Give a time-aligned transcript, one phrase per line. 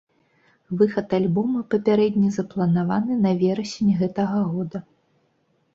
[0.77, 4.79] Выхад альбома папярэдне запланаваны на верасень гэтага года.